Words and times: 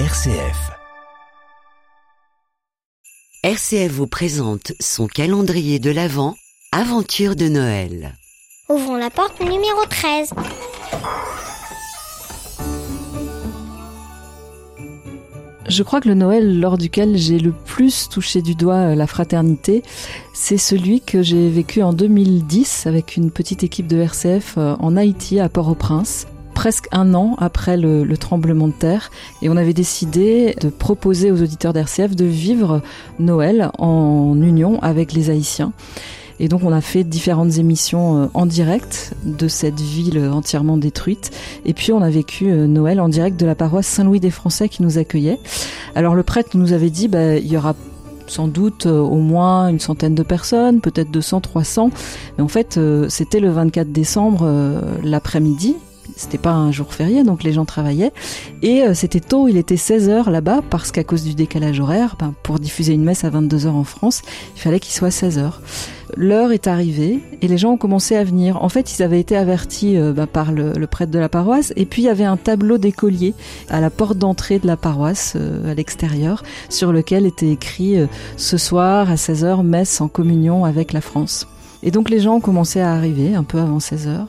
RCF. 0.00 0.72
RCF 3.44 3.92
vous 3.92 4.08
présente 4.08 4.72
son 4.80 5.06
calendrier 5.06 5.78
de 5.78 5.92
l'Avent, 5.92 6.34
Aventure 6.72 7.36
de 7.36 7.46
Noël. 7.46 8.16
Ouvrons 8.68 8.96
la 8.96 9.10
porte 9.10 9.38
numéro 9.38 9.86
13. 9.88 10.30
Je 15.68 15.82
crois 15.84 16.00
que 16.00 16.08
le 16.08 16.14
Noël 16.14 16.58
lors 16.58 16.76
duquel 16.76 17.16
j'ai 17.16 17.38
le 17.38 17.52
plus 17.52 18.08
touché 18.08 18.42
du 18.42 18.56
doigt 18.56 18.90
euh, 18.90 18.94
la 18.96 19.06
fraternité, 19.06 19.84
c'est 20.34 20.58
celui 20.58 21.02
que 21.02 21.22
j'ai 21.22 21.48
vécu 21.50 21.84
en 21.84 21.92
2010 21.92 22.88
avec 22.88 23.16
une 23.16 23.30
petite 23.30 23.62
équipe 23.62 23.86
de 23.86 23.98
RCF 23.98 24.54
euh, 24.58 24.74
en 24.80 24.96
Haïti 24.96 25.38
à 25.38 25.48
Port-au-Prince 25.48 26.26
presque 26.54 26.86
un 26.92 27.14
an 27.14 27.36
après 27.38 27.76
le, 27.76 28.04
le, 28.04 28.16
tremblement 28.16 28.68
de 28.68 28.72
terre 28.72 29.10
et 29.42 29.48
on 29.48 29.56
avait 29.56 29.74
décidé 29.74 30.56
de 30.60 30.68
proposer 30.68 31.30
aux 31.30 31.42
auditeurs 31.42 31.72
d'RCF 31.72 32.16
de 32.16 32.24
vivre 32.24 32.80
Noël 33.18 33.70
en 33.78 34.40
union 34.40 34.80
avec 34.82 35.12
les 35.12 35.30
Haïtiens. 35.30 35.72
Et 36.40 36.48
donc 36.48 36.62
on 36.64 36.72
a 36.72 36.80
fait 36.80 37.04
différentes 37.04 37.58
émissions 37.58 38.22
euh, 38.22 38.26
en 38.34 38.46
direct 38.46 39.14
de 39.24 39.48
cette 39.48 39.80
ville 39.80 40.18
entièrement 40.18 40.76
détruite. 40.76 41.30
Et 41.64 41.74
puis 41.74 41.92
on 41.92 42.02
a 42.02 42.10
vécu 42.10 42.50
euh, 42.50 42.66
Noël 42.66 43.00
en 43.00 43.08
direct 43.08 43.38
de 43.38 43.46
la 43.46 43.54
paroisse 43.54 43.86
Saint-Louis 43.86 44.20
des 44.20 44.30
Français 44.30 44.68
qui 44.68 44.82
nous 44.82 44.98
accueillait. 44.98 45.38
Alors 45.94 46.14
le 46.14 46.22
prêtre 46.22 46.50
nous 46.54 46.72
avait 46.72 46.90
dit, 46.90 47.08
bah, 47.08 47.36
il 47.36 47.46
y 47.46 47.56
aura 47.56 47.74
sans 48.26 48.48
doute 48.48 48.86
euh, 48.86 48.98
au 48.98 49.18
moins 49.18 49.68
une 49.68 49.80
centaine 49.80 50.14
de 50.14 50.22
personnes, 50.22 50.80
peut-être 50.80 51.10
200, 51.10 51.40
300. 51.40 51.90
Mais 52.36 52.44
en 52.44 52.48
fait, 52.48 52.80
c'était 53.08 53.40
le 53.40 53.50
24 53.50 53.92
décembre 53.92 54.80
l'après-midi 55.02 55.76
c'était 56.16 56.38
pas 56.38 56.52
un 56.52 56.70
jour 56.72 56.92
férié, 56.92 57.24
donc 57.24 57.42
les 57.42 57.52
gens 57.52 57.64
travaillaient. 57.64 58.12
Et 58.62 58.82
euh, 58.82 58.94
c'était 58.94 59.20
tôt, 59.20 59.48
il 59.48 59.56
était 59.56 59.74
16h 59.76 60.30
là-bas, 60.30 60.62
parce 60.70 60.92
qu'à 60.92 61.04
cause 61.04 61.24
du 61.24 61.34
décalage 61.34 61.80
horaire, 61.80 62.16
ben, 62.18 62.34
pour 62.42 62.58
diffuser 62.58 62.92
une 62.92 63.04
messe 63.04 63.24
à 63.24 63.30
22h 63.30 63.68
en 63.68 63.84
France, 63.84 64.22
il 64.56 64.60
fallait 64.60 64.80
qu'il 64.80 64.92
soit 64.92 65.08
16h. 65.08 65.52
L'heure 66.16 66.52
est 66.52 66.68
arrivée 66.68 67.20
et 67.42 67.48
les 67.48 67.58
gens 67.58 67.72
ont 67.72 67.76
commencé 67.76 68.14
à 68.14 68.22
venir. 68.22 68.62
En 68.62 68.68
fait, 68.68 68.96
ils 68.96 69.02
avaient 69.02 69.18
été 69.18 69.36
avertis 69.36 69.96
euh, 69.96 70.12
ben, 70.12 70.26
par 70.26 70.52
le, 70.52 70.72
prêtre 70.86 71.10
de 71.10 71.18
la 71.18 71.28
paroisse 71.28 71.72
et 71.76 71.86
puis 71.86 72.02
il 72.02 72.04
y 72.04 72.08
avait 72.10 72.24
un 72.24 72.36
tableau 72.36 72.78
d'écolier 72.78 73.34
à 73.68 73.80
la 73.80 73.90
porte 73.90 74.18
d'entrée 74.18 74.58
de 74.58 74.66
la 74.66 74.76
paroisse, 74.76 75.34
euh, 75.36 75.70
à 75.70 75.74
l'extérieur, 75.74 76.42
sur 76.68 76.92
lequel 76.92 77.26
était 77.26 77.50
écrit 77.50 77.96
Ce 78.36 78.56
soir 78.56 79.10
à 79.10 79.14
16h, 79.14 79.64
messe 79.64 80.00
en 80.00 80.08
communion 80.08 80.64
avec 80.64 80.92
la 80.92 81.00
France. 81.00 81.48
Et 81.82 81.90
donc 81.90 82.10
les 82.10 82.20
gens 82.20 82.36
ont 82.36 82.40
commencé 82.40 82.80
à 82.80 82.92
arriver 82.92 83.34
un 83.34 83.44
peu 83.44 83.58
avant 83.58 83.78
16h. 83.78 84.26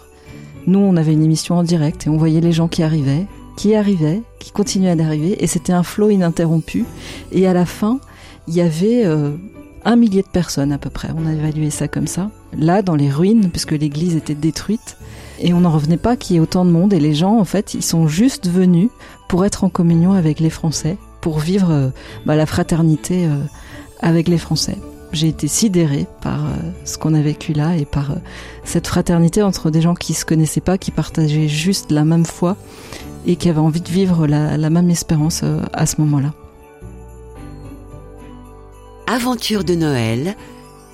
Nous, 0.67 0.80
on 0.80 0.95
avait 0.97 1.13
une 1.13 1.23
émission 1.23 1.55
en 1.55 1.63
direct 1.63 2.08
et 2.08 2.09
on 2.09 2.17
voyait 2.17 2.41
les 2.41 2.52
gens 2.52 2.67
qui 2.67 2.81
arrivaient, 2.83 3.27
qui 3.55 3.75
arrivaient, 3.75 4.21
qui 4.39 4.52
continuaient 4.52 4.95
d'arriver, 4.95 5.44
et 5.44 5.47
c'était 5.47 5.73
un 5.73 5.83
flot 5.83 6.09
ininterrompu. 6.09 6.85
Et 7.31 7.47
à 7.47 7.53
la 7.53 7.66
fin, 7.66 7.99
il 8.47 8.55
y 8.55 8.61
avait 8.61 9.05
euh, 9.05 9.31
un 9.83 9.95
millier 9.95 10.22
de 10.22 10.27
personnes 10.27 10.72
à 10.72 10.77
peu 10.77 10.89
près. 10.89 11.09
On 11.16 11.27
a 11.27 11.33
évalué 11.33 11.69
ça 11.69 11.88
comme 11.88 12.07
ça. 12.07 12.31
Là, 12.57 12.81
dans 12.81 12.95
les 12.95 13.09
ruines, 13.09 13.49
puisque 13.52 13.72
l'église 13.72 14.16
était 14.16 14.35
détruite, 14.35 14.97
et 15.39 15.53
on 15.53 15.61
n'en 15.61 15.72
revenait 15.72 15.97
pas 15.97 16.16
qu'il 16.16 16.35
y 16.35 16.38
ait 16.38 16.41
autant 16.41 16.66
de 16.66 16.72
monde. 16.72 16.94
Et 16.94 17.00
les 17.00 17.13
gens, 17.13 17.38
en 17.38 17.45
fait, 17.45 17.73
ils 17.73 17.83
sont 17.83 18.07
juste 18.07 18.47
venus 18.47 18.89
pour 19.27 19.45
être 19.45 19.63
en 19.63 19.69
communion 19.69 20.13
avec 20.13 20.39
les 20.39 20.50
Français, 20.50 20.97
pour 21.22 21.39
vivre 21.39 21.72
euh, 21.72 21.89
bah, 22.25 22.35
la 22.35 22.45
fraternité 22.45 23.25
euh, 23.25 23.38
avec 24.00 24.27
les 24.27 24.38
Français 24.38 24.77
j'ai 25.16 25.30
été 25.30 25.47
sidérée 25.47 26.05
par 26.21 26.45
euh, 26.45 26.49
ce 26.83 26.97
qu'on 26.97 27.13
a 27.13 27.21
vécu 27.21 27.53
là 27.53 27.75
et 27.75 27.85
par 27.85 28.11
euh, 28.11 28.16
cette 28.63 28.88
fraternité 28.88 29.41
entre 29.41 29.72
des 29.72 29.81
gens 29.81 29.95
qui 29.95 30.13
se 30.13 30.25
connaissaient 30.25 30.61
pas, 30.61 30.77
qui 30.77 30.91
partageaient 30.91 31.47
juste 31.47 31.91
la 31.91 32.05
même 32.05 32.25
foi 32.25 32.57
et 33.25 33.35
qui 33.38 33.49
avaient 33.49 33.59
envie 33.59 33.81
de 33.81 33.89
vivre 33.89 34.27
la, 34.27 34.69
même 34.69 34.89
espérance 34.89 35.41
euh, 35.44 35.61
à 35.73 35.85
ce 35.85 35.99
moment-là. 36.02 36.33
Aventure 39.07 39.63
de 39.63 39.75
Noël, 39.75 40.35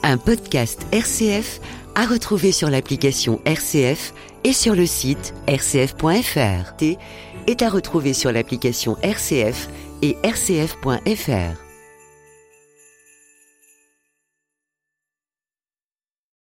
un 0.03 0.17
podcast 0.17 0.85
RCF 0.91 1.59
à 1.95 2.05
retrouver 2.05 2.51
sur 2.51 2.69
l'application 2.69 3.41
RCF 3.45 4.13
et 4.43 4.53
sur 4.53 4.75
le 4.75 4.85
site 4.85 5.33
rcf.fr. 5.47 6.75
T 6.77 6.97
est 7.47 7.61
à 7.61 7.69
retrouver 7.69 8.13
sur 8.13 8.31
l'application 8.31 8.97
RCF 9.01 9.67
et 10.01 10.15
rcf.fr. 10.23 11.70